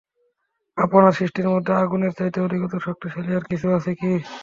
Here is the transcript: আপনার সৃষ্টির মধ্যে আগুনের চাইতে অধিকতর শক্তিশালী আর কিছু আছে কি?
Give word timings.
আপনার 0.77 1.15
সৃষ্টির 1.17 1.47
মধ্যে 1.53 1.71
আগুনের 1.81 2.13
চাইতে 2.17 2.37
অধিকতর 2.41 2.79
শক্তিশালী 2.87 3.31
আর 3.33 3.43
কিছু 3.51 3.67
আছে 3.77 3.91
কি? 3.99 4.11